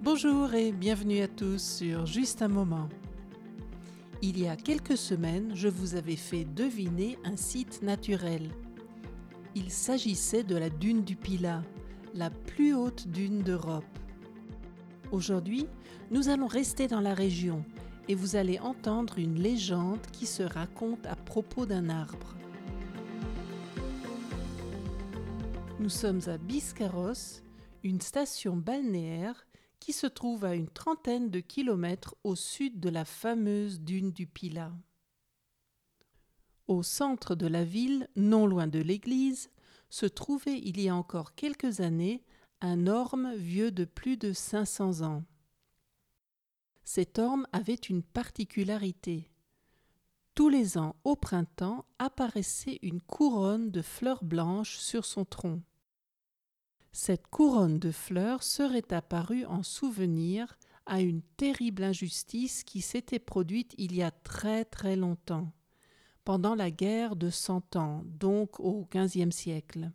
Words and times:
Bonjour 0.00 0.54
et 0.54 0.70
bienvenue 0.70 1.22
à 1.22 1.28
tous 1.28 1.60
sur 1.60 2.06
Juste 2.06 2.40
un 2.40 2.48
moment. 2.48 2.88
Il 4.22 4.38
y 4.38 4.46
a 4.46 4.54
quelques 4.54 4.96
semaines, 4.96 5.50
je 5.56 5.66
vous 5.66 5.96
avais 5.96 6.14
fait 6.14 6.44
deviner 6.44 7.18
un 7.24 7.36
site 7.36 7.82
naturel. 7.82 8.48
Il 9.56 9.70
s'agissait 9.70 10.44
de 10.44 10.54
la 10.54 10.70
dune 10.70 11.02
du 11.02 11.16
Pilat, 11.16 11.64
la 12.14 12.30
plus 12.30 12.72
haute 12.72 13.08
dune 13.08 13.42
d'Europe. 13.42 13.84
Aujourd'hui, 15.10 15.66
nous 16.12 16.28
allons 16.28 16.46
rester 16.46 16.86
dans 16.86 17.00
la 17.00 17.14
région 17.14 17.64
et 18.06 18.14
vous 18.14 18.36
allez 18.36 18.60
entendre 18.60 19.18
une 19.18 19.40
légende 19.42 20.06
qui 20.12 20.26
se 20.26 20.44
raconte 20.44 21.06
à 21.06 21.16
propos 21.16 21.66
d'un 21.66 21.88
arbre. 21.88 22.36
Nous 25.80 25.88
sommes 25.88 26.20
à 26.28 26.38
Biscarros, 26.38 27.42
une 27.82 28.00
station 28.00 28.56
balnéaire 28.56 29.46
qui 29.78 29.92
se 29.92 30.06
trouve 30.06 30.44
à 30.44 30.54
une 30.54 30.68
trentaine 30.68 31.30
de 31.30 31.40
kilomètres 31.40 32.14
au 32.22 32.36
sud 32.36 32.80
de 32.80 32.90
la 32.90 33.04
fameuse 33.04 33.80
dune 33.80 34.12
du 34.12 34.26
Pilat. 34.26 34.72
Au 36.68 36.82
centre 36.82 37.34
de 37.34 37.46
la 37.46 37.64
ville, 37.64 38.08
non 38.14 38.46
loin 38.46 38.66
de 38.66 38.78
l'église, 38.78 39.50
se 39.88 40.06
trouvait 40.06 40.58
il 40.58 40.80
y 40.80 40.88
a 40.88 40.94
encore 40.94 41.34
quelques 41.34 41.80
années 41.80 42.22
un 42.60 42.86
orme 42.86 43.34
vieux 43.34 43.72
de 43.72 43.84
plus 43.84 44.16
de 44.16 44.32
500 44.32 45.02
ans. 45.02 45.24
Cet 46.84 47.18
orme 47.18 47.46
avait 47.52 47.74
une 47.74 48.02
particularité. 48.02 49.30
Tous 50.34 50.48
les 50.48 50.78
ans, 50.78 50.94
au 51.04 51.16
printemps, 51.16 51.86
apparaissait 51.98 52.78
une 52.82 53.00
couronne 53.00 53.70
de 53.70 53.82
fleurs 53.82 54.24
blanches 54.24 54.78
sur 54.78 55.04
son 55.04 55.24
tronc. 55.24 55.62
Cette 56.92 57.28
couronne 57.28 57.78
de 57.78 57.90
fleurs 57.90 58.42
serait 58.42 58.92
apparue 58.92 59.44
en 59.44 59.62
souvenir 59.62 60.58
à 60.86 61.00
une 61.00 61.22
terrible 61.36 61.84
injustice 61.84 62.64
qui 62.64 62.80
s'était 62.80 63.20
produite 63.20 63.74
il 63.78 63.94
y 63.94 64.02
a 64.02 64.10
très 64.10 64.64
très 64.64 64.96
longtemps, 64.96 65.52
pendant 66.24 66.54
la 66.54 66.70
guerre 66.70 67.14
de 67.14 67.30
Cent 67.30 67.76
Ans, 67.76 68.02
donc 68.06 68.58
au 68.58 68.88
XVe 68.92 69.30
siècle. 69.30 69.92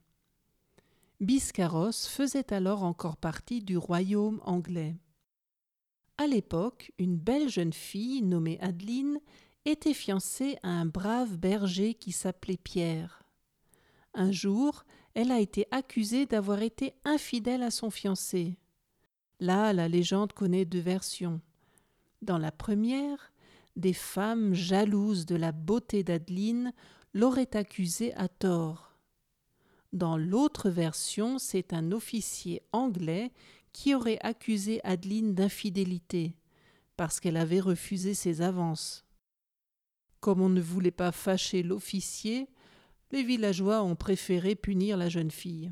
Biscarros 1.19 2.07
faisait 2.07 2.53
alors 2.53 2.83
encore 2.83 3.17
partie 3.17 3.61
du 3.61 3.77
royaume 3.77 4.41
anglais. 4.45 4.95
À 6.17 6.27
l'époque, 6.27 6.93
une 6.97 7.17
belle 7.17 7.49
jeune 7.49 7.73
fille 7.73 8.21
nommée 8.21 8.57
Adeline 8.61 9.19
était 9.65 9.93
fiancée 9.93 10.57
à 10.63 10.69
un 10.69 10.85
brave 10.85 11.37
berger 11.37 11.93
qui 11.93 12.11
s'appelait 12.11 12.57
Pierre. 12.57 13.23
Un 14.13 14.31
jour, 14.31 14.85
elle 15.15 15.31
a 15.31 15.39
été 15.39 15.65
accusée 15.71 16.25
d'avoir 16.25 16.61
été 16.61 16.93
infidèle 17.05 17.63
à 17.63 17.71
son 17.71 17.89
fiancé. 17.89 18.57
Là, 19.39 19.73
la 19.73 19.87
légende 19.87 20.33
connaît 20.33 20.65
deux 20.65 20.79
versions. 20.79 21.41
Dans 22.21 22.37
la 22.37 22.51
première, 22.51 23.31
des 23.75 23.93
femmes 23.93 24.53
jalouses 24.53 25.25
de 25.25 25.35
la 25.35 25.51
beauté 25.51 26.03
d'Adeline 26.03 26.73
l'auraient 27.13 27.55
accusée 27.55 28.13
à 28.15 28.27
tort. 28.27 28.97
Dans 29.93 30.17
l'autre 30.17 30.69
version, 30.69 31.39
c'est 31.39 31.71
un 31.71 31.93
officier 31.93 32.61
anglais 32.73 33.31
qui 33.71 33.95
aurait 33.95 34.19
accusé 34.21 34.81
Adeline 34.83 35.33
d'infidélité, 35.33 36.35
parce 36.97 37.21
qu'elle 37.21 37.37
avait 37.37 37.61
refusé 37.61 38.13
ses 38.13 38.41
avances. 38.41 39.05
Comme 40.19 40.41
on 40.41 40.49
ne 40.49 40.61
voulait 40.61 40.91
pas 40.91 41.11
fâcher 41.11 41.63
l'officier, 41.63 42.49
les 43.11 43.23
villageois 43.23 43.83
ont 43.83 43.95
préféré 43.95 44.55
punir 44.55 44.97
la 44.97 45.09
jeune 45.09 45.31
fille. 45.31 45.71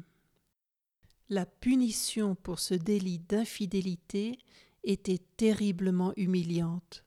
La 1.29 1.45
punition 1.45 2.35
pour 2.35 2.59
ce 2.59 2.73
délit 2.73 3.19
d'infidélité 3.19 4.37
était 4.83 5.21
terriblement 5.37 6.13
humiliante. 6.17 7.03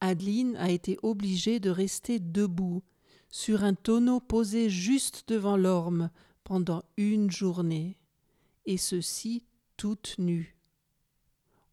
Adeline 0.00 0.56
a 0.56 0.70
été 0.70 0.98
obligée 1.02 1.60
de 1.60 1.70
rester 1.70 2.18
debout 2.18 2.82
sur 3.30 3.64
un 3.64 3.74
tonneau 3.74 4.20
posé 4.20 4.70
juste 4.70 5.28
devant 5.28 5.56
l'orme 5.56 6.10
pendant 6.44 6.82
une 6.96 7.30
journée, 7.30 7.98
et 8.64 8.76
ceci 8.76 9.44
toute 9.76 10.16
nue. 10.18 10.56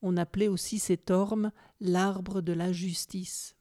On 0.02 0.18
appelait 0.18 0.48
aussi 0.48 0.80
cet 0.80 1.12
orme 1.12 1.52
l'arbre 1.80 2.42
de 2.42 2.54
la 2.54 2.72
justice. 2.72 3.56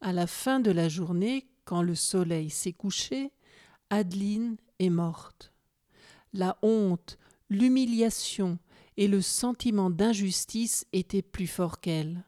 À 0.00 0.12
la 0.12 0.26
fin 0.26 0.60
de 0.60 0.70
la 0.70 0.88
journée, 0.88 1.48
quand 1.68 1.82
le 1.82 1.94
soleil 1.94 2.48
s'est 2.48 2.72
couché, 2.72 3.30
Adeline 3.90 4.56
est 4.78 4.88
morte. 4.88 5.52
La 6.32 6.56
honte, 6.62 7.18
l'humiliation 7.50 8.58
et 8.96 9.06
le 9.06 9.20
sentiment 9.20 9.90
d'injustice 9.90 10.86
étaient 10.94 11.20
plus 11.20 11.46
forts 11.46 11.80
qu'elle. 11.80 12.24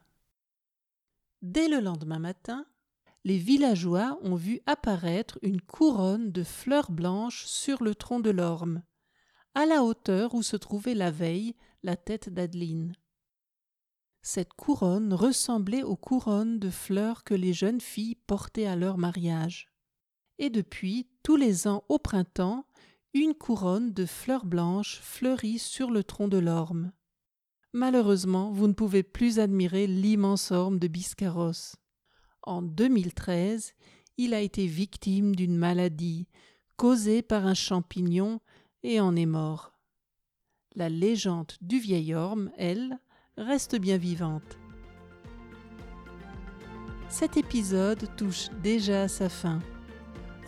Dès 1.40 1.68
le 1.68 1.80
lendemain 1.80 2.18
matin, 2.18 2.66
les 3.24 3.38
villageois 3.38 4.18
ont 4.20 4.34
vu 4.34 4.60
apparaître 4.66 5.38
une 5.40 5.62
couronne 5.62 6.32
de 6.32 6.42
fleurs 6.42 6.90
blanches 6.90 7.46
sur 7.46 7.82
le 7.82 7.94
tronc 7.94 8.20
de 8.20 8.28
l'orme, 8.28 8.82
à 9.54 9.64
la 9.64 9.84
hauteur 9.84 10.34
où 10.34 10.42
se 10.42 10.58
trouvait 10.58 10.94
la 10.94 11.10
veille 11.10 11.54
la 11.82 11.96
tête 11.96 12.28
d'Adeline. 12.28 12.92
Cette 14.22 14.52
couronne 14.52 15.14
ressemblait 15.14 15.82
aux 15.82 15.96
couronnes 15.96 16.58
de 16.58 16.70
fleurs 16.70 17.24
que 17.24 17.34
les 17.34 17.52
jeunes 17.52 17.80
filles 17.80 18.16
portaient 18.26 18.66
à 18.66 18.76
leur 18.76 18.98
mariage. 18.98 19.68
Et 20.38 20.50
depuis, 20.50 21.06
tous 21.22 21.36
les 21.36 21.66
ans 21.66 21.84
au 21.88 21.98
printemps, 21.98 22.66
une 23.14 23.34
couronne 23.34 23.92
de 23.92 24.06
fleurs 24.06 24.44
blanches 24.44 25.00
fleurit 25.00 25.58
sur 25.58 25.90
le 25.90 26.04
tronc 26.04 26.28
de 26.28 26.38
l'orme. 26.38 26.92
Malheureusement, 27.72 28.50
vous 28.52 28.66
ne 28.66 28.72
pouvez 28.72 29.02
plus 29.02 29.38
admirer 29.38 29.86
l'immense 29.86 30.50
orme 30.50 30.78
de 30.78 30.88
Biscarros. 30.88 31.76
En 32.42 32.62
2013, 32.62 33.74
il 34.16 34.34
a 34.34 34.40
été 34.40 34.66
victime 34.66 35.34
d'une 35.34 35.56
maladie 35.56 36.26
causée 36.76 37.22
par 37.22 37.46
un 37.46 37.54
champignon 37.54 38.40
et 38.82 39.00
en 39.00 39.14
est 39.16 39.26
mort. 39.26 39.72
La 40.74 40.88
légende 40.88 41.52
du 41.60 41.78
vieil 41.78 42.14
orme, 42.14 42.50
elle, 42.56 42.98
reste 43.40 43.76
bien 43.76 43.96
vivante. 43.96 44.58
Cet 47.08 47.36
épisode 47.36 48.06
touche 48.16 48.48
déjà 48.62 49.02
à 49.02 49.08
sa 49.08 49.28
fin. 49.28 49.58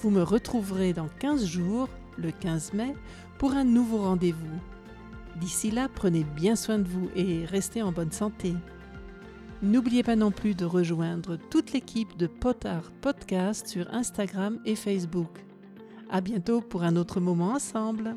Vous 0.00 0.10
me 0.10 0.22
retrouverez 0.22 0.92
dans 0.92 1.08
15 1.18 1.44
jours, 1.44 1.88
le 2.18 2.30
15 2.30 2.74
mai, 2.74 2.94
pour 3.38 3.52
un 3.52 3.64
nouveau 3.64 3.98
rendez-vous. 3.98 4.60
D'ici 5.40 5.70
là, 5.70 5.88
prenez 5.92 6.24
bien 6.24 6.54
soin 6.54 6.78
de 6.78 6.86
vous 6.86 7.08
et 7.16 7.44
restez 7.46 7.82
en 7.82 7.92
bonne 7.92 8.12
santé. 8.12 8.54
N'oubliez 9.62 10.02
pas 10.02 10.16
non 10.16 10.30
plus 10.30 10.54
de 10.54 10.64
rejoindre 10.64 11.36
toute 11.50 11.72
l'équipe 11.72 12.16
de 12.16 12.26
Potard 12.26 12.90
Podcast 13.00 13.68
sur 13.68 13.92
Instagram 13.92 14.58
et 14.64 14.76
Facebook. 14.76 15.44
À 16.10 16.20
bientôt 16.20 16.60
pour 16.60 16.82
un 16.82 16.96
autre 16.96 17.20
moment 17.20 17.52
ensemble. 17.52 18.16